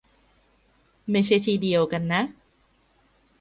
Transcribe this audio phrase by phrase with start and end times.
[1.11, 2.21] ไม่ใช่ที่เดียวกันนะ